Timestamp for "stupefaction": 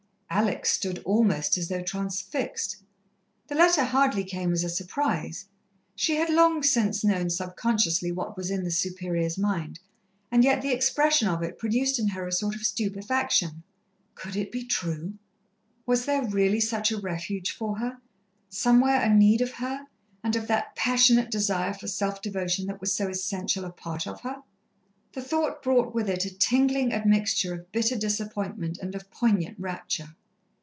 12.65-13.63